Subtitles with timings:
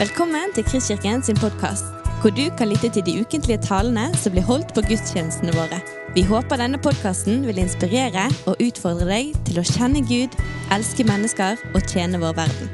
[0.00, 1.84] Velkommen til Kristkirken sin podkast,
[2.22, 5.76] hvor du kan lytte til de ukentlige talene som blir holdt på gudstjenestene våre.
[6.14, 10.32] Vi håper denne podkasten vil inspirere og utfordre deg til å kjenne Gud,
[10.72, 12.70] elske mennesker og tjene vår verden.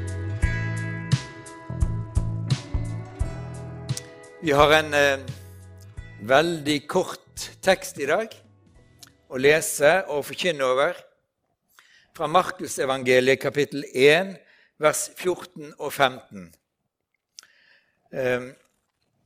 [4.39, 5.25] Vi har en eh,
[6.31, 8.37] veldig kort tekst i dag
[9.27, 10.95] å lese og forkynne over.
[12.15, 14.31] Fra Markusevangeliet kapittel 1,
[14.79, 16.47] vers 14 og 15.
[18.11, 18.49] Eh,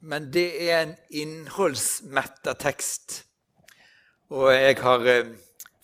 [0.01, 3.21] men det er en innholdsmetta tekst.
[4.33, 5.33] Og jeg har eh,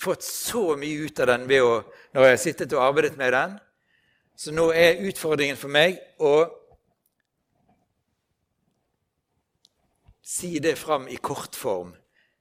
[0.02, 1.74] fått så mye ut av den å,
[2.14, 3.58] når jeg har sittet og arbeidet med den.
[4.38, 6.48] Så nå er utfordringen for meg å
[10.28, 11.94] si det fram i kortform,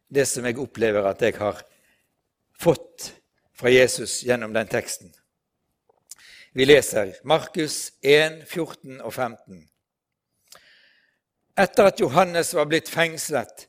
[0.09, 1.63] det som jeg opplever at jeg har
[2.61, 3.13] fått
[3.57, 5.13] fra Jesus gjennom den teksten.
[6.57, 9.65] Vi leser Markus 1, 14 og 15.
[11.57, 13.69] Etter at Johannes var blitt fengslet,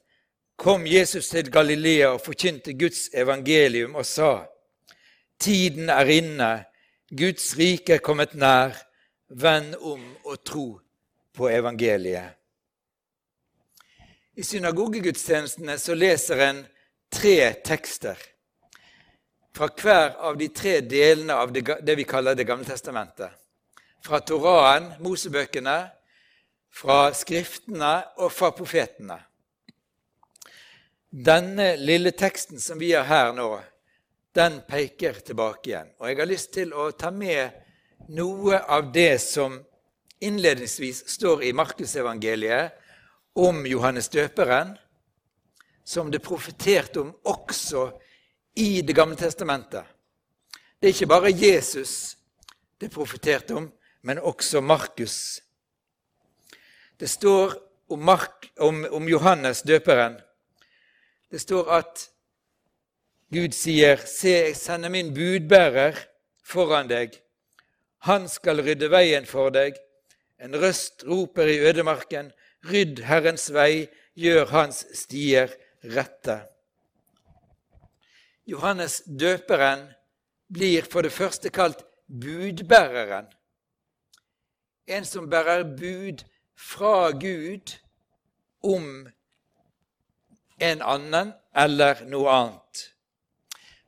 [0.56, 4.46] kom Jesus til Galilea og forkynte Guds evangelium og sa:"
[5.40, 6.66] Tiden er inne,
[7.18, 8.74] Guds rike er kommet nær.
[9.30, 10.80] Vend om og tro
[11.34, 12.30] på evangeliet.
[14.36, 16.62] I synagogegudstjenestene så leser en
[17.12, 18.16] tre tekster
[19.58, 23.32] fra hver av de tre delene av det, vi kaller Det gamle testamentet.
[24.06, 25.90] Fra Toraen, Mosebøkene,
[26.78, 29.18] fra Skriftene og fra profetene.
[31.10, 33.50] Denne lille teksten som vi har her nå,
[34.38, 35.90] den peker tilbake igjen.
[35.98, 37.56] Og jeg har lyst til å ta med
[38.14, 39.56] noe av det som
[40.22, 42.78] innledningsvis står i Markusevangeliet
[43.38, 44.76] om Johannes døperen,
[45.88, 47.88] som det profeterte om også
[48.58, 49.86] i Det gamle testamentet.
[50.78, 52.18] Det er ikke bare Jesus
[52.82, 55.40] det profeterte om, men også Markus
[57.00, 57.54] det står
[57.88, 60.18] om, Mark, om, om Johannes døperen.
[61.32, 62.10] Det står at
[63.32, 65.98] Gud sier, 'Se, jeg sender min budbærer
[66.44, 67.20] foran deg.'
[68.00, 69.76] 'Han skal rydde veien for deg.'
[70.40, 72.32] En røst roper i ødemarken,
[72.64, 75.52] 'Rydd Herrens vei, gjør Hans stier
[75.84, 76.46] rette.'
[78.48, 79.90] Johannes døperen
[80.54, 83.28] blir for det første kalt budbæreren.
[84.88, 86.24] En som bærer bud
[86.58, 87.78] fra Gud
[88.62, 89.10] om
[90.58, 92.84] en annen eller noe annet.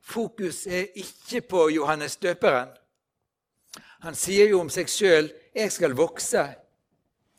[0.00, 2.70] Fokus er ikke på Johannes døperen.
[4.00, 6.54] Han sier jo om seg sjøl 'Jeg skal vokse'.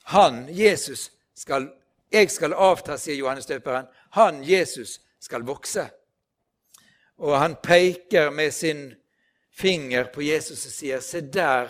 [0.03, 1.71] Han, Jesus, skal
[2.11, 3.85] Jeg skal avta, sier Johannes døperen.
[4.11, 5.89] Han, Jesus, skal vokse.
[7.17, 8.93] Og han peker med sin
[9.51, 11.69] finger på Jesus og sier, 'Se der,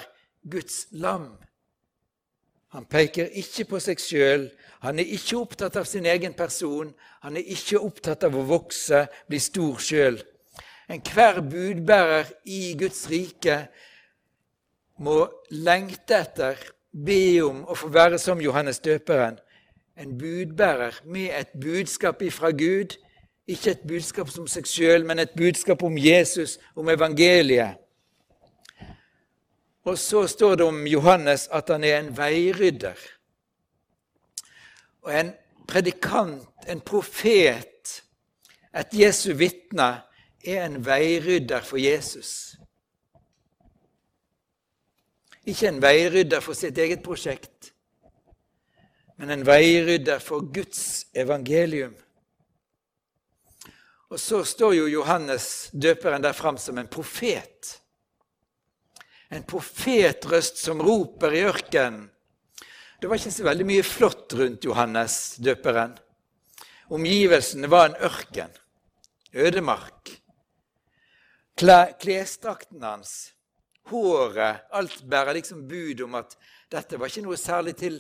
[0.52, 1.51] Guds lam'.
[2.72, 4.46] Han peker ikke på seg sjøl.
[4.86, 6.94] Han er ikke opptatt av sin egen person.
[7.26, 10.22] Han er ikke opptatt av å vokse, bli stor sjøl.
[10.92, 13.58] Enhver budbærer i Guds rike
[15.04, 16.58] må lengte etter,
[16.92, 19.38] be om å få være som Johannes døperen.
[20.00, 22.96] En budbærer med et budskap ifra Gud.
[23.48, 27.81] Ikke et budskap som seg sjøl, men et budskap om Jesus, om evangeliet.
[29.84, 32.98] Og så står det om Johannes at han er en veirydder.
[35.02, 35.34] Og en
[35.68, 38.04] predikant, en profet,
[38.78, 40.04] et Jesu vitne,
[40.46, 42.56] er en veirydder for Jesus.
[45.46, 47.72] Ikke en veirydder for sitt eget prosjekt,
[49.18, 51.96] men en veirydder for Guds evangelium.
[54.10, 57.81] Og så står jo Johannes døperen der fram som en profet
[59.32, 62.10] en profetrøst som roper i ørkenen.
[63.02, 65.96] Det var ikke så veldig mye flott rundt Johannes døperen.
[66.94, 68.52] Omgivelsene var en ørken,
[69.34, 70.12] ødemark.
[71.58, 73.32] Klesdrakten hans,
[73.90, 76.36] håret, alt bærer liksom bud om at
[76.72, 77.98] dette var ikke noe særlig til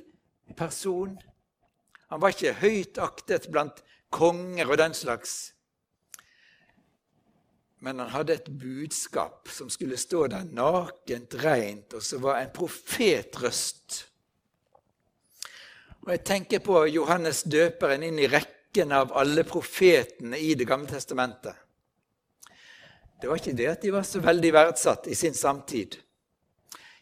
[0.57, 1.15] person.
[2.11, 3.81] Han var ikke høyt aktet blant
[4.13, 5.55] konger og den slags
[7.81, 12.53] men han hadde et budskap som skulle stå der nakent, rent, og som var en
[12.53, 14.03] profetrøst.
[16.05, 20.93] Og Jeg tenker på Johannes døperen inn i rekken av alle profetene i Det gamle
[20.93, 21.57] testamentet.
[23.21, 25.97] Det var ikke det at de var så veldig verdsatt i sin samtid.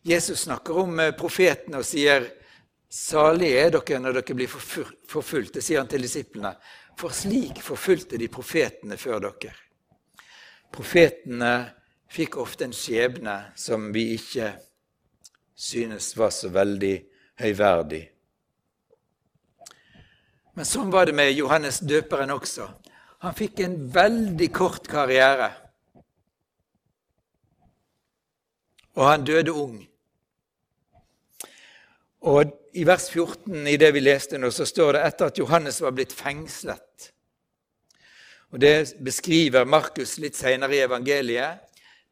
[0.04, 2.28] Jesus snakker om eh, profetene og sier
[2.90, 5.60] Salige er dere når dere blir forfulgt.
[5.62, 6.56] Sier han til disiplene.
[6.98, 9.54] For slik forfulgte de profetene før dere.
[10.74, 11.54] Profetene
[12.10, 14.54] fikk ofte en skjebne som vi ikke
[15.60, 16.95] synes var så veldig
[17.42, 18.04] høyverdig.
[20.56, 22.68] Men sånn var det med Johannes døperen også.
[23.24, 25.51] Han fikk en veldig kort karriere.
[28.95, 29.77] Og han døde ung.
[32.27, 35.80] Og I vers 14 i det vi leste nå, så står det etter at Johannes
[35.81, 37.12] var blitt fengslet.
[38.51, 41.62] Og Det beskriver Markus litt senere i evangeliet.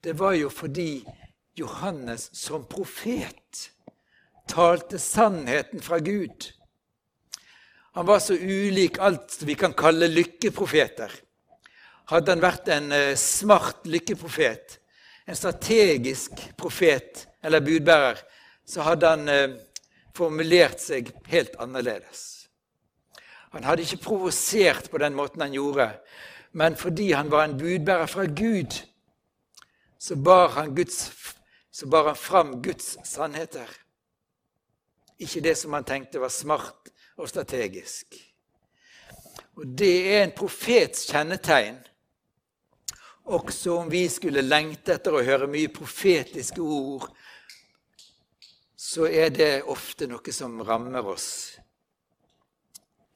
[0.01, 1.01] Det var jo fordi
[1.57, 3.71] Johannes som profet
[4.47, 6.51] talte sannheten fra Gud.
[7.97, 11.11] Han var så ulik alt vi kan kalle lykkeprofeter.
[12.13, 14.77] Hadde han vært en eh, smart lykkeprofet,
[15.25, 18.21] en strategisk profet eller budbærer,
[18.69, 19.57] så hadde han eh,
[20.15, 22.36] formulert seg helt annerledes.
[23.51, 25.89] Han hadde ikke provosert på den måten han gjorde,
[26.51, 28.75] men fordi han var en budbærer fra Gud,
[29.99, 31.11] så bar han, Guds,
[31.71, 33.67] så bar han fram Guds sannheter.
[35.19, 38.17] Ikke det som han tenkte var smart og strategisk.
[39.57, 41.79] Og Det er en profets kjennetegn.
[43.25, 47.09] Også om vi skulle lengte etter å høre mye profetiske ord
[48.77, 51.57] så er det ofte noe som rammer oss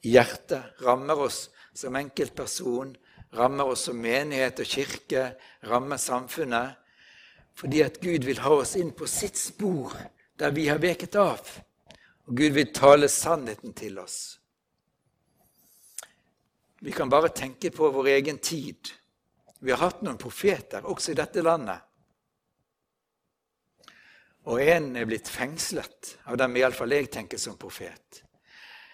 [0.02, 2.96] hjertet, rammer oss som enkeltperson,
[3.38, 5.26] rammer oss som menighet og kirke,
[5.70, 6.78] rammer samfunnet.
[7.56, 9.94] Fordi at Gud vil ha oss inn på sitt spor,
[10.40, 11.42] der vi har veket av.
[12.28, 14.40] Og Gud vil tale sannheten til oss.
[16.82, 18.90] Vi kan bare tenke på vår egen tid.
[19.60, 21.92] Vi har hatt noen profeter også i dette landet
[24.50, 28.24] og en er blitt fengslet, av dem iallfall jeg tenker som profet.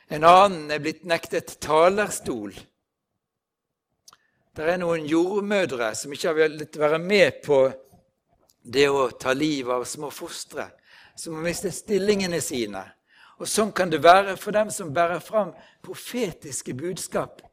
[0.08, 2.54] En annen er blitt nektet talerstol.
[4.56, 7.60] Det er noen jordmødre som ikke har villet være med på
[8.64, 10.70] det å ta livet av små fostre,
[11.16, 12.82] som har mistet stillingene sine.
[13.38, 15.52] Og sånn kan det være for dem som bærer fram
[15.86, 17.44] profetiske budskap,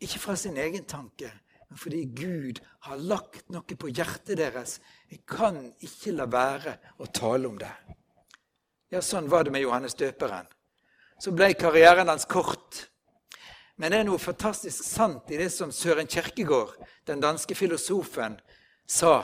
[0.00, 1.32] ikke fra sin egen tanke,
[1.68, 4.78] men fordi Gud har lagt noe på hjertet deres.
[5.10, 7.72] Jeg kan ikke la være å tale om det.
[8.90, 10.48] Ja, sånn var det med Johannes døperen.
[11.20, 12.86] Så ble karrieren hans kort.
[13.80, 16.74] Men det er noe fantastisk sant i det som Søren Kjerkegaard,
[17.08, 18.38] den danske filosofen,
[18.88, 19.22] sa.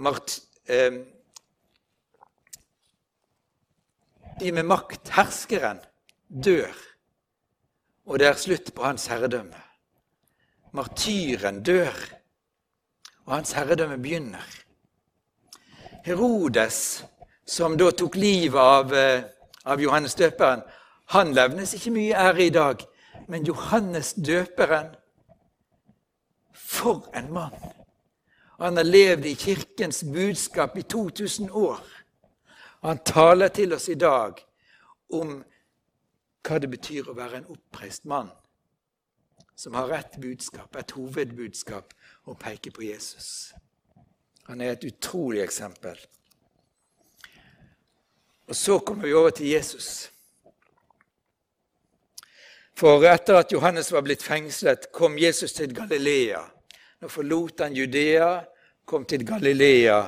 [0.00, 1.02] Mart, eh,
[4.40, 5.82] de med makt, herskeren,
[6.28, 6.72] dør,
[8.08, 9.60] og det er slutt på hans herredømme.
[10.72, 11.96] Martyren dør,
[13.26, 14.46] og hans herredømme begynner.
[16.06, 17.02] Herodes,
[17.50, 19.24] som da tok livet av, eh,
[19.64, 20.62] av Johannes døperen,
[21.10, 22.84] han levnes ikke mye ære i dag.
[23.28, 24.96] Men Johannes døperen
[26.52, 27.54] For en mann!
[28.60, 31.80] Han har levd i Kirkens budskap i 2000 år.
[32.82, 34.38] Han taler til oss i dag
[35.10, 35.44] om
[36.46, 38.30] hva det betyr å være en oppreist mann
[39.56, 41.92] som har ett budskap, et hovedbudskap,
[42.24, 43.52] og peker på Jesus.
[44.46, 45.98] Han er et utrolig eksempel.
[48.50, 50.10] Og så kommer vi over til Jesus.
[52.74, 56.40] For etter at Johannes var blitt fengslet, kom Jesus til Galilea.
[57.00, 58.40] Nå forlot han Judea,
[58.84, 60.00] kom til Galilea,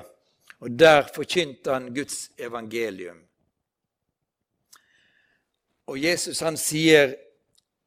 [0.58, 3.22] og der forkynte han Guds evangelium.
[5.86, 7.14] Og Jesus han sier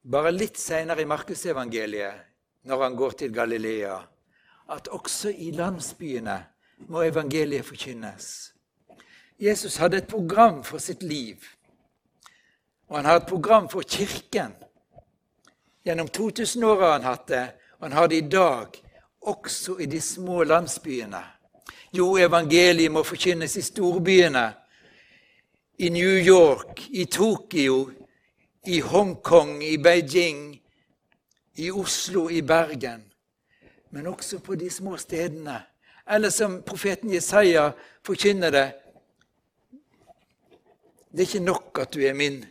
[0.08, 2.26] bare litt seinere i Markusevangeliet,
[2.64, 4.00] når han går til Galilea,
[4.72, 6.40] at også i landsbyene
[6.88, 8.55] må evangeliet forkynnes.
[9.40, 11.36] Jesus hadde et program for sitt liv,
[12.88, 14.54] og han har et program for Kirken.
[15.86, 18.68] Gjennom 2000 år har han hatt det, og han har det i dag,
[19.22, 21.24] også i de små landsbyene.
[21.94, 24.46] Jo, evangeliet må forkynnes i storbyene,
[25.78, 27.92] i New York, i Tokyo,
[28.68, 30.62] i Hongkong, i Beijing,
[31.56, 33.04] i Oslo, i Bergen,
[33.92, 35.60] men også på de små stedene.
[36.08, 37.72] Eller som profeten Jesaja
[38.06, 38.66] forkynner det
[41.16, 42.42] Det er ikke nok at du er min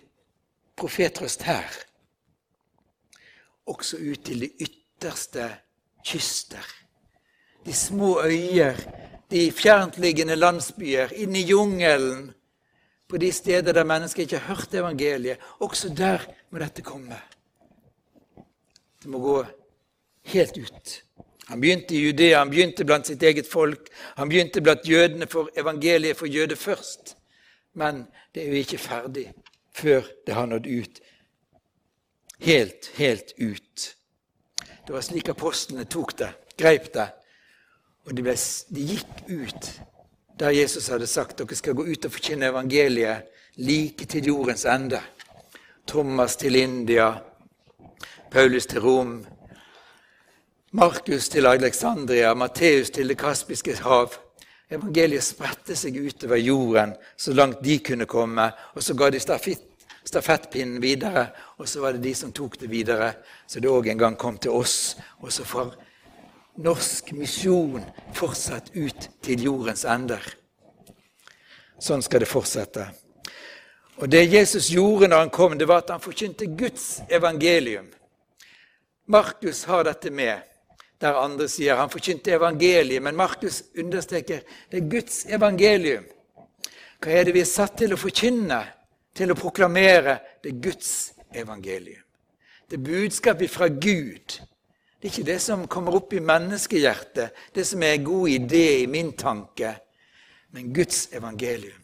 [0.76, 1.68] profetrøst her.
[3.66, 5.48] Også ut til de ytterste
[6.06, 6.64] kyster.
[7.66, 8.76] De små øyer,
[9.30, 12.30] de fjerntliggende landsbyer, inn i jungelen
[13.08, 15.44] på de steder der mennesker ikke har hørt evangeliet.
[15.60, 17.18] Også der må dette komme.
[19.02, 19.44] Det må gå
[20.32, 20.94] helt ut.
[21.48, 23.92] Han begynte i Judea, han begynte blant sitt eget folk.
[24.16, 27.16] Han begynte blant jødene for evangeliet for jøder først.
[27.74, 29.26] Men det er jo ikke ferdig
[29.74, 31.00] før det har nådd ut.
[32.44, 33.96] Helt, helt ut.
[34.86, 37.08] Det var slik apostlene tok det, greip det.
[38.04, 39.70] Og de, ble, de gikk ut
[40.38, 45.00] der Jesus hadde sagt dere skal gå ut og forkynne evangeliet like til jordens ende.
[45.86, 47.12] Thomas til India,
[48.30, 49.26] Paulus til Rom,
[50.72, 54.14] Markus til Alexandria, Matteus til Det kaspiske hav.
[54.72, 60.80] Evangeliet spredte seg utover jorden så langt de kunne komme, og så ga de stafettpinnen
[60.82, 61.26] videre,
[61.58, 63.12] og så var det de som tok det videre,
[63.46, 64.96] så det òg en gang kom til oss.
[65.20, 65.74] Og så får
[66.64, 67.84] norsk misjon
[68.16, 70.22] fortsatt ut til jordens ender.
[71.78, 72.88] Sånn skal det fortsette.
[74.00, 77.86] Og Det Jesus gjorde når han kom, det var at han forkynte Guds evangelium.
[79.06, 80.40] Markus har dette med
[81.00, 83.02] der andre sier han forkynte evangeliet.
[83.02, 86.06] Men Markus understreker det er Guds evangelium.
[87.02, 88.62] Hva er det vi er satt til å forkynne,
[89.14, 90.18] til å proklamere?
[90.42, 90.90] Det er Guds
[91.34, 92.02] evangelium.
[92.70, 94.38] Det er budskapet fra Gud.
[94.98, 98.64] Det er ikke det som kommer opp i menneskehjertet, det som er en god idé
[98.80, 99.74] i min tanke,
[100.56, 101.82] men Guds evangelium.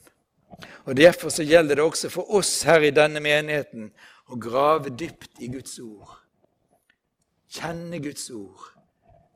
[0.89, 3.91] Og Derfor så gjelder det også for oss her i denne menigheten
[4.31, 6.17] å grave dypt i Guds ord.
[7.53, 8.71] Kjenne Guds ord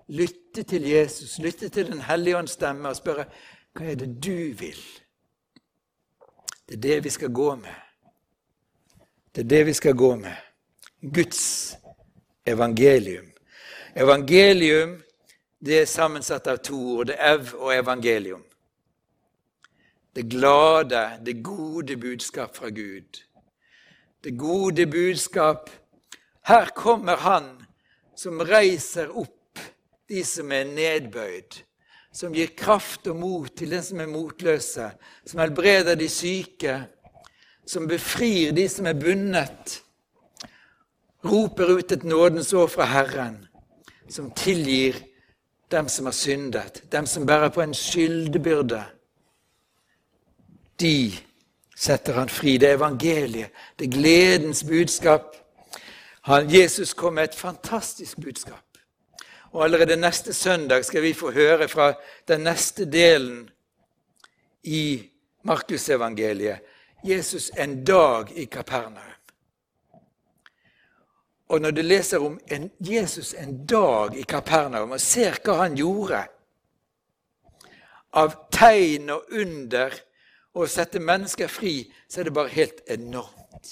[0.09, 3.27] lytte til Jesus, lytte til Den hellige ånds stemme og spørre
[3.75, 4.81] hva er det du vil?
[6.69, 7.75] Det er det vi skal gå med.
[9.35, 10.37] Det er det vi skal gå med.
[11.03, 11.75] Guds
[12.47, 13.33] evangelium.
[13.97, 15.01] Evangelium
[15.65, 17.09] det er sammensatt av to ord.
[17.09, 18.43] Det er ev og evangelium.
[20.15, 23.23] Det glade, det gode budskap fra Gud.
[24.25, 25.71] Det gode budskap
[26.45, 27.65] Her kommer Han
[28.17, 29.44] som reiser opp
[30.09, 31.61] de som er nedbøyd,
[32.15, 34.91] som gir kraft og mot til den som er motløse,
[35.27, 36.77] som helbreder de syke,
[37.67, 39.81] som befrir de som er bundet,
[41.25, 43.39] roper ut et nådens år fra Herren,
[44.09, 45.01] som tilgir
[45.73, 48.83] dem som har syndet, dem som bærer på en skyldebyrde.
[50.81, 51.13] De
[51.77, 52.59] setter han fri.
[52.59, 55.37] Det er evangeliet, det er gledens budskap.
[56.29, 58.64] Jesus kom med et fantastisk budskap.
[59.55, 61.93] Og allerede neste søndag skal vi få høre fra
[62.29, 63.45] den neste delen
[64.63, 65.11] i
[65.47, 66.59] Markusevangeliet.
[67.05, 69.15] Jesus en dag i Kapernaum.
[71.49, 75.77] Og når du leser om en, Jesus en dag i Kapernaum og ser hva han
[75.79, 76.25] gjorde
[78.19, 79.95] av tegn og under
[80.55, 81.77] og sette mennesker fri,
[82.09, 83.71] så er det bare helt enormt.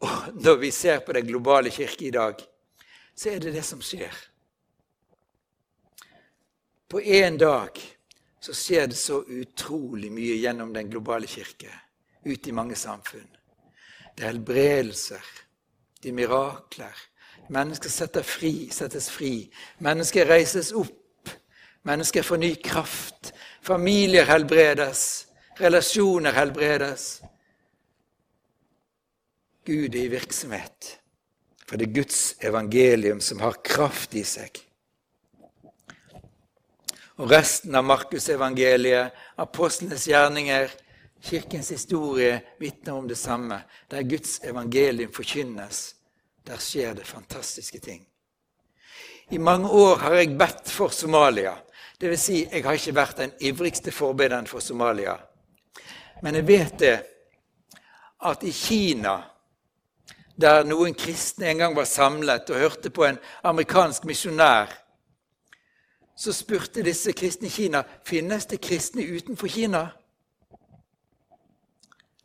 [0.00, 2.40] Og når vi ser på den globale kirke i dag,
[3.20, 4.14] så er det det som skjer.
[6.88, 7.76] På én dag
[8.40, 11.68] så skjer det så utrolig mye gjennom den globale kirke,
[12.24, 13.28] ute i mange samfunn.
[14.16, 15.26] Det er helbredelser,
[16.02, 16.96] de mirakler.
[17.52, 19.50] Mennesker fri, settes fri.
[19.78, 21.28] Mennesker reises opp.
[21.82, 23.32] Mennesker får ny kraft.
[23.62, 25.26] Familier helbredes.
[25.60, 27.20] Relasjoner helbredes.
[29.66, 30.99] Gud er i virksomhet.
[31.70, 34.56] For det er Guds evangelium som har kraft i seg.
[37.22, 40.66] Og resten av Markusevangeliet, apostlenes gjerninger,
[41.22, 43.60] kirkens historie vitner om det samme.
[43.86, 45.94] Der Guds evangelium forkynnes,
[46.42, 48.02] der skjer det fantastiske ting.
[49.30, 51.54] I mange år har jeg bedt for Somalia.
[52.00, 55.20] Vil si, jeg har ikke vært den ivrigste forbederen for Somalia.
[56.24, 56.96] Men jeg vet det
[58.26, 59.20] at i Kina
[60.40, 64.72] der noen kristne en gang var samlet og hørte på en amerikansk misjonær.
[66.16, 69.86] Så spurte disse kristne i Kina finnes det kristne utenfor Kina.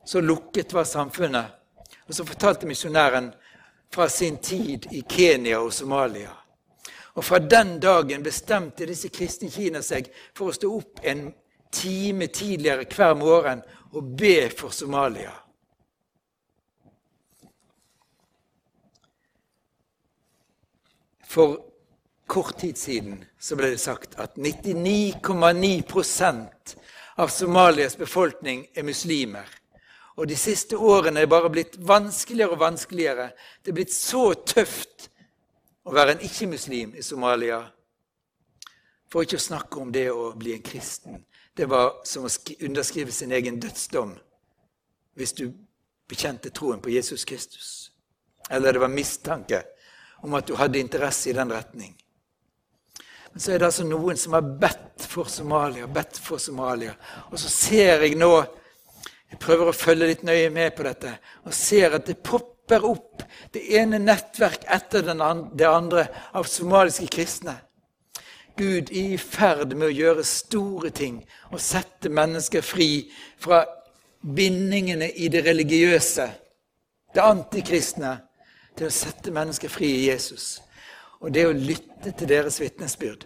[0.06, 1.46] Så lukket var samfunnet.
[2.08, 3.32] Og så fortalte misjonæren
[3.94, 6.34] fra sin tid i Kenya og Somalia.
[7.16, 11.30] Og fra den dagen bestemte disse kristne i Kina seg for å stå opp en
[11.72, 13.64] time tidligere hver morgen
[13.96, 15.32] og be for Somalia.
[21.36, 21.60] For
[22.28, 26.76] kort tid siden så ble det sagt at 99,9%
[27.20, 29.44] av Somalias befolkning er muslimer.
[30.16, 33.36] Og de siste årene er bare blitt vanskeligere og vanskeligere.
[33.60, 35.12] Det er blitt så tøft
[35.84, 37.68] å være en ikke-muslim i Somalia.
[39.12, 41.20] For ikke å snakke om det å bli en kristen.
[41.52, 42.32] Det var som å
[42.64, 44.16] underskrive sin egen dødsdom
[45.20, 45.52] hvis du
[46.08, 47.92] bekjente troen på Jesus Kristus.
[48.50, 49.75] Eller det var mistanke
[50.26, 51.94] om at du hadde interesse i den retning.
[53.32, 56.94] Men så er det altså noen som har bedt for Somalia, bedt for Somalia.
[57.32, 58.32] Og så ser jeg nå
[59.26, 61.10] Jeg prøver å følge litt nøye med på dette
[61.44, 66.06] og ser at det popper opp det ene nettverk etter det andre
[66.38, 67.56] av somaliske kristne.
[68.56, 71.18] Gud er i ferd med å gjøre store ting
[71.50, 73.10] og sette mennesker fri
[73.42, 73.66] fra
[74.22, 76.30] bindingene i det religiøse,
[77.12, 78.14] det antikristne,
[78.78, 80.60] til å sette mennesker fri i Jesus.
[81.22, 83.26] Og det å lytte til deres vitnesbyrd.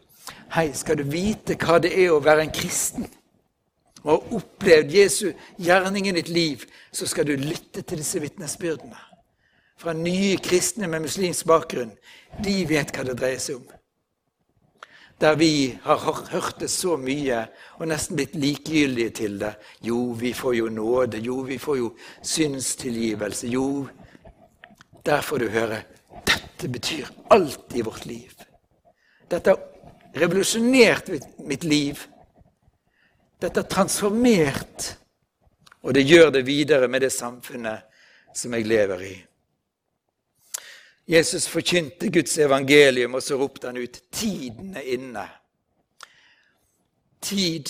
[0.53, 3.07] Hei, skal du vite hva det er å være en kristen,
[4.03, 5.25] og har opplevd Jesu
[5.59, 8.97] gjerning i ditt liv, så skal du lytte til disse vitnesbyrdene.
[9.79, 11.91] Fra nye kristne med muslimsk bakgrunn.
[12.43, 13.67] De vet hva det dreier seg om.
[15.19, 15.99] Der vi har
[16.31, 17.41] hørt det så mye
[17.77, 19.53] og nesten blitt likegyldige til det.
[19.83, 21.19] Jo, vi får jo nåde.
[21.23, 21.89] Jo, vi får jo
[22.23, 23.47] synstilgivelse.
[23.51, 23.87] Jo,
[25.05, 25.83] der får du høre
[26.59, 28.33] dette betyr alt i vårt liv.
[29.27, 31.09] Dette har revolusjonert
[31.47, 32.01] mitt liv.
[33.39, 34.97] Dette har transformert,
[35.81, 37.85] og det gjør det videre med det samfunnet
[38.35, 39.13] som jeg lever i.
[41.09, 45.29] Jesus forkynte Guds evangelium, og så ropte han ut 'Tiden er inne'.
[47.21, 47.69] Tid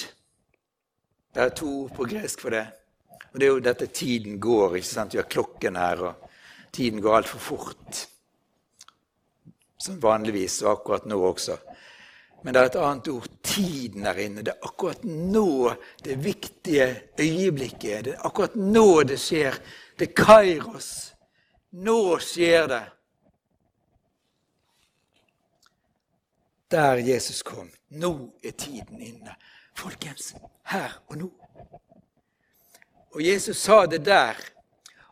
[1.33, 2.67] Det er to ord på gresk for det.
[3.33, 4.75] Og det er jo dette tiden går.
[4.75, 5.13] ikke sant?
[5.13, 6.28] Vi har klokken her, og
[6.71, 8.07] tiden går altfor fort.
[9.79, 11.57] Som vanligvis, og akkurat nå også.
[12.43, 13.27] Men det er et annet ord.
[13.43, 14.43] Tiden er inne.
[14.43, 15.73] Det er akkurat nå
[16.03, 16.87] det viktige
[17.19, 19.59] øyeblikket Det er akkurat nå det skjer.
[19.99, 20.91] Det er kairos.
[21.71, 22.83] Nå skjer det.
[26.71, 27.71] Der Jesus kom.
[27.89, 29.35] Nå er tiden inne.
[29.75, 31.29] Folkens, her og nå.
[33.15, 34.37] Og Jesus sa det der.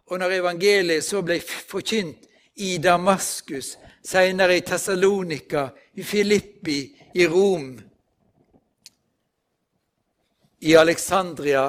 [0.08, 2.28] Og når evangeliet så ble forkynt
[2.64, 5.68] i Damaskus, seinere i Tessalonika,
[6.00, 6.80] i Filippi,
[7.14, 7.74] i Rom,
[10.60, 11.66] i Alexandria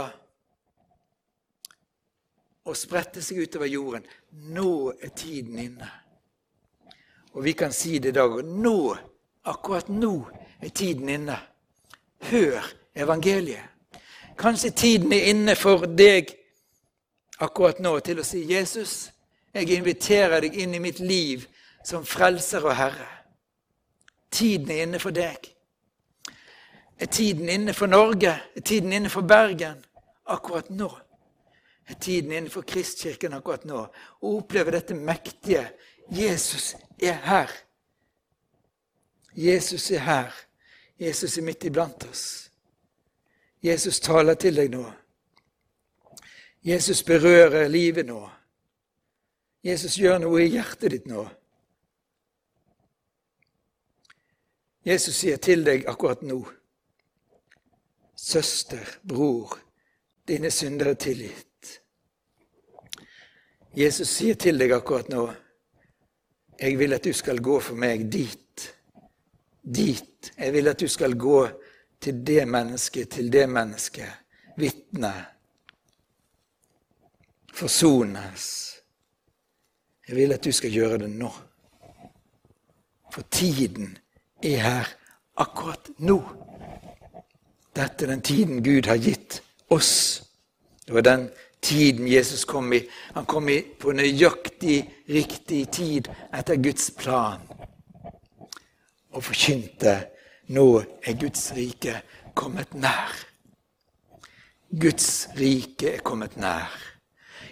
[2.68, 4.04] og spredte seg utover jorden.
[4.52, 5.88] Nå er tiden inne.
[7.36, 8.40] Og vi kan si det i dag.
[8.44, 8.78] Nå,
[9.48, 10.12] akkurat nå,
[10.60, 11.36] er tiden inne.
[12.28, 12.64] Hør
[12.96, 13.64] evangeliet.
[14.38, 16.30] Kanskje tiden er inne for deg
[17.40, 19.10] akkurat nå til å si, 'Jesus,
[19.54, 21.46] jeg inviterer deg inn i mitt liv
[21.84, 23.14] som frelser og herre'.
[24.30, 25.54] Tiden er inne for deg.
[26.98, 28.40] Er tiden inne for Norge?
[28.56, 29.84] Er tiden inne for Bergen?
[30.26, 30.90] Akkurat nå.
[31.88, 33.86] Er tiden inne for Kristkirken akkurat nå?
[34.20, 35.64] Å oppleve dette mektige.
[36.10, 37.50] Jesus er her.
[39.34, 40.34] Jesus er her.
[40.98, 42.50] Jesus er midt iblant oss.
[43.62, 44.84] Jesus taler til deg nå.
[46.68, 48.20] Jesus berører livet nå.
[49.64, 51.22] Jesus gjør noe i hjertet ditt nå.
[54.84, 56.42] Jesus sier til deg akkurat nå
[58.18, 59.52] Søster, bror,
[60.28, 61.68] dine syndere er tilgitt.
[63.78, 65.28] Jesus sier til deg akkurat nå
[66.58, 68.68] Jeg vil at du skal gå for meg dit.
[69.62, 70.32] Dit.
[70.36, 71.46] Jeg vil at du skal gå
[72.00, 74.10] til det mennesket, til det mennesket.
[74.58, 75.37] Vitne.
[77.58, 78.44] Forsones.
[80.08, 81.30] Jeg vil at du skal gjøre det nå.
[83.10, 83.96] For tiden
[84.42, 84.90] er her
[85.36, 86.20] akkurat nå.
[87.74, 89.40] Dette er den tiden Gud har gitt
[89.74, 90.22] oss.
[90.86, 91.28] Det var den
[91.60, 92.78] tiden Jesus kom i.
[93.14, 94.78] Han kom i på nøyaktig
[95.10, 97.42] riktig tid etter Guds plan
[99.10, 99.96] og forkynte
[100.54, 101.96] nå er Guds rike
[102.38, 103.16] kommet nær.
[104.70, 106.87] Guds rike er kommet nær.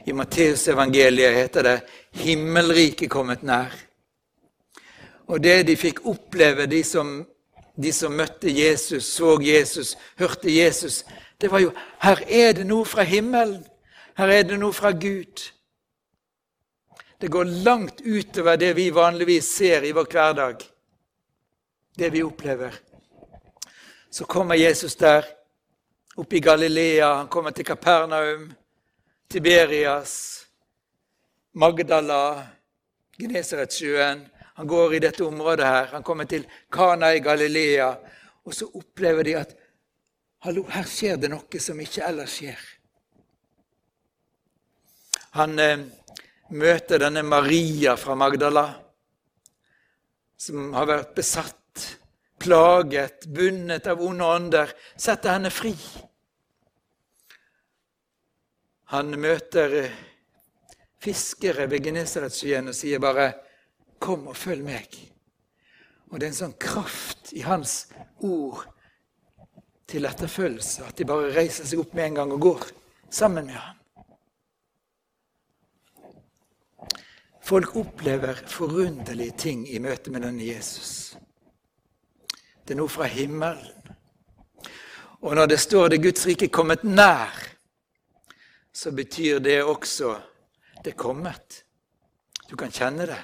[0.06, 1.80] I Matteusevangeliet heter det
[2.12, 3.86] 'Himmelriket kommet nær'.
[5.26, 7.26] Og det de fikk oppleve, de som,
[7.82, 11.04] de som møtte Jesus, så Jesus, hørte Jesus,
[11.40, 13.66] det var jo Her er det noe fra himmelen.
[14.16, 15.52] Her er det noe fra Gud.
[17.20, 20.56] Det går langt utover det vi vanligvis ser i vår hverdag,
[21.98, 22.72] det vi opplever.
[24.10, 25.24] Så kommer Jesus der,
[26.16, 28.52] oppe i Galilea, han kommer til Kapernaum,
[29.28, 30.46] Tiberias,
[31.54, 32.46] Magdala,
[33.18, 34.22] Genesaretsjøen.
[34.56, 35.86] Han går i dette området her.
[35.96, 37.90] Han kommer til Kana i Galilea.
[38.46, 39.52] Og så opplever de at
[40.46, 42.60] hallo, her skjer det noe som ikke ellers skjer.
[45.36, 45.84] Han eh,
[46.56, 48.66] møter denne Maria fra Magdala,
[50.40, 51.86] som har vært besatt,
[52.40, 54.72] plaget, bundet av onde ånder.
[54.96, 55.74] Setter henne fri.
[58.92, 59.94] Han møter eh,
[61.02, 63.32] fiskere ved Genesaretsjøen og sier bare
[63.98, 64.98] 'Kom og følg meg'.
[66.10, 67.88] Og det er en sånn kraft i hans
[68.20, 68.66] ord
[69.86, 72.66] til etterfølgelse at de bare reiser seg opp med en gang og går
[73.10, 73.76] sammen med ham.
[77.42, 81.16] Folk opplever forunderlige ting i møte med denne Jesus.
[82.66, 83.72] Det er noe fra himmelen.
[85.22, 87.55] Og når det står 'det Guds rike kommet nær',
[88.76, 90.20] så betyr det også
[90.84, 91.64] 'det er kommet'.
[92.50, 93.22] Du kan kjenne det.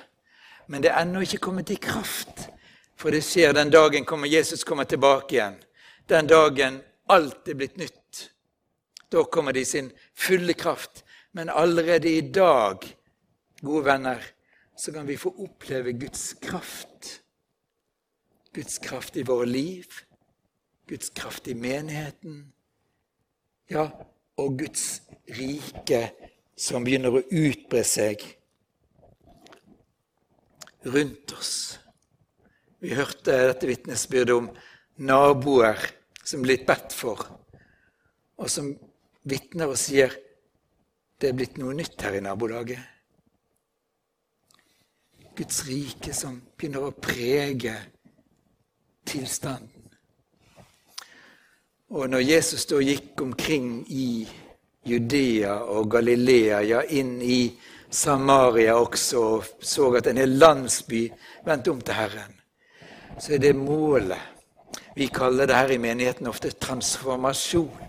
[0.66, 2.48] Men det er ennå ikke kommet i kraft.
[2.96, 5.56] For det skjer den dagen kommer Jesus kommer tilbake igjen.
[6.08, 8.32] Den dagen alt er blitt nytt.
[9.12, 11.04] Da kommer det i sin fulle kraft.
[11.32, 12.96] Men allerede i dag,
[13.60, 14.22] gode venner,
[14.76, 17.22] så kan vi få oppleve Guds kraft.
[18.54, 19.86] Guds kraft i våre liv,
[20.88, 22.52] Guds kraft i menigheten.
[23.70, 23.90] Ja,
[24.36, 25.02] og Guds
[25.36, 26.02] rike
[26.58, 28.22] som begynner å utbre seg
[30.82, 31.54] rundt oss.
[32.82, 34.48] Vi hørte dette vitnesbyrdet om
[35.06, 35.78] naboer
[36.22, 37.22] som er blitt bedt for,
[38.38, 38.72] og som
[39.28, 40.14] vitner og sier
[41.22, 42.80] det er blitt noe nytt her i nabolaget.
[45.38, 47.76] Guds rike som begynner å prege
[49.08, 49.70] tilstanden.
[51.92, 54.24] Og når Jesus da gikk omkring i
[54.84, 57.52] Judea og Galilea, ja, inn i
[57.92, 61.04] Samaria også, og så at en hel landsby
[61.46, 62.34] vendte om til Herren,
[63.20, 64.30] så er det målet.
[64.96, 67.88] Vi kaller det her i menigheten ofte transformasjon.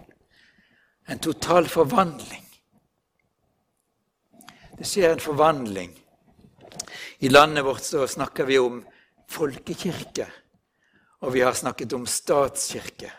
[1.10, 2.45] En total forvandling.
[4.77, 5.91] Det skjer en forvandling.
[7.19, 8.79] I landet vårt så snakker vi om
[9.32, 10.27] folkekirke,
[11.23, 13.12] og vi har snakket om statskirke.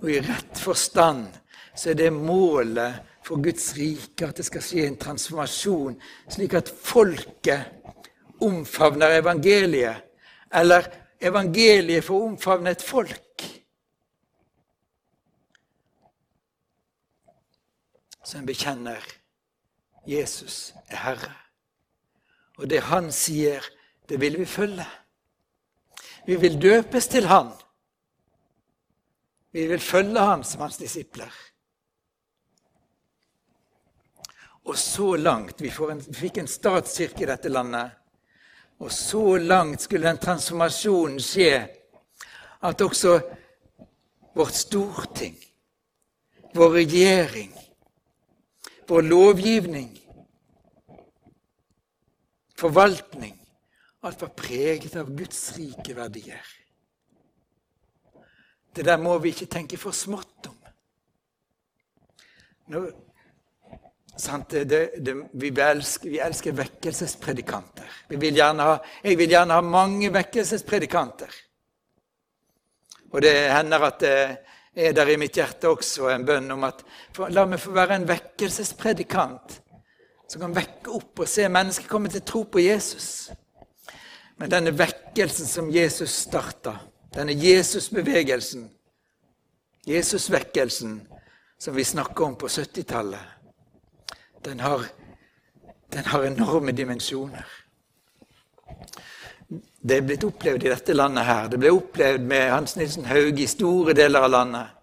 [0.00, 1.28] Og i rett forstand
[1.74, 5.96] så er det målet for Guds rike at det skal skje en transformasjon,
[6.28, 10.02] slik at folket omfavner evangeliet,
[10.54, 10.88] eller
[11.20, 13.46] evangeliet får omfavne et folk.
[18.24, 19.04] Som bekjenner
[20.06, 21.32] Jesus er Herre.
[22.60, 23.64] Og det Han sier,
[24.08, 24.86] det vil vi følge.
[26.26, 27.52] Vi vil døpes til Han.
[29.52, 31.30] Vi vil følge han som hans disipler.
[34.68, 37.96] Og så langt Vi, fikk en statskirke i dette landet.
[38.80, 41.52] Og så langt skulle den transformasjonen skje
[42.64, 43.18] at også
[44.36, 45.36] vårt storting,
[46.54, 47.52] vår regjering,
[48.88, 49.90] vår lovgivning,
[52.56, 53.40] forvaltning
[54.00, 56.46] Alt var preget av Guds rike verdier.
[58.72, 60.56] Det der må vi ikke tenke for smått om.
[62.72, 62.80] Nå,
[64.50, 64.64] det,
[64.96, 67.88] det, vi, elsker, vi, elsker, vekkelsespredikanter.
[68.08, 71.30] Vil ha, jeg vil gjerne ha mange vekkelsespredikanter.
[73.10, 74.14] Og det hender at det
[74.74, 76.84] er der i mitt hjerte også en bønn om at
[77.16, 79.58] for, la meg få være en vekkelsespredikant
[80.30, 83.30] som kan vekke opp og se mennesker komme til tro på Jesus.
[84.38, 86.76] Men denne vekkelsen som Jesus starta,
[87.12, 88.68] denne Jesusbevegelsen,
[89.90, 91.00] Jesusvekkelsen,
[91.58, 93.39] som vi snakker om på 70-tallet,
[94.44, 94.62] den,
[95.92, 97.46] den, har enorme dimensjoner.
[99.82, 101.48] Det er blitt opplevd i dette landet her.
[101.48, 104.76] Det ble opplevd med Hans Nilsen Hauge i store deler av landet.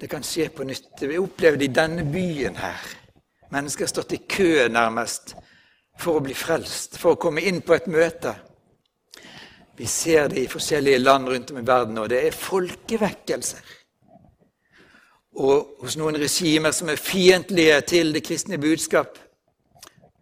[0.00, 0.90] Det kan skje på nytt.
[0.98, 2.86] Det ble opplevd i denne byen her.
[3.50, 5.34] Mennesker har stått i kø nærmest
[6.00, 8.32] for å bli frelst, for å komme inn på et møte.
[9.76, 13.79] Vi ser det i forskjellige land rundt om i verden, og det er folkevekkelser.
[15.38, 19.18] Og hos noen regimer som er fiendtlige til det kristne budskap,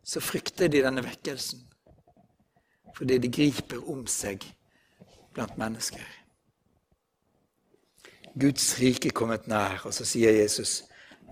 [0.05, 1.65] så frykter de denne vekkelsen.
[2.97, 4.45] Fordi det griper om seg
[5.35, 6.05] blant mennesker.
[8.39, 10.83] Guds rike kommet nær, og så sier Jesus,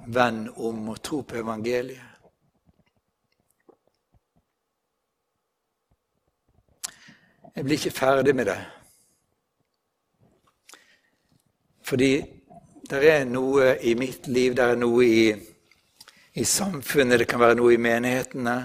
[0.06, 2.02] venn om og tro på evangeliet.
[7.56, 8.58] Jeg blir ikke ferdig med det.
[11.82, 12.10] Fordi
[12.90, 15.34] det er noe i mitt liv, det er noe i,
[16.34, 18.56] i samfunnet, det kan være noe i menighetene,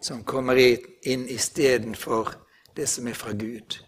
[0.00, 2.32] som kommer inn istedenfor
[2.76, 3.78] det som er fra Gud.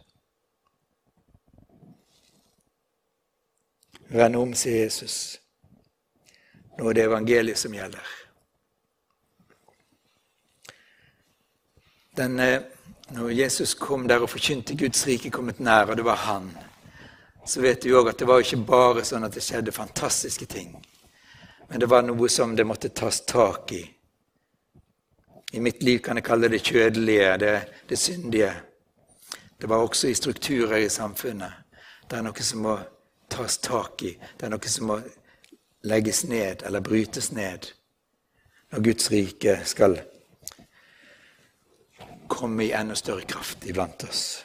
[4.13, 5.39] Vend om, sier Jesus.
[6.77, 8.13] Nå er det evangeliet som gjelder.
[12.17, 12.49] Denne
[13.13, 16.51] når Jesus kom der og forkynte Guds rike kommet nær, og det var han,
[17.47, 20.77] så vet vi òg at det var ikke bare sånn at det skjedde fantastiske ting.
[21.69, 23.83] Men det var noe som det måtte tas tak i.
[25.53, 27.55] I mitt liv kan jeg kalle det kjødelige, det,
[27.89, 28.53] det syndige.
[29.59, 31.53] Det var også i strukturer i samfunnet.
[32.09, 32.77] Det er noe som må
[33.33, 34.15] tas tak i.
[34.37, 35.01] Det er noe som må
[35.89, 37.73] legges ned eller brytes ned
[38.73, 39.99] når Guds rike skal
[42.33, 44.45] komme i enda større kraft iblant oss.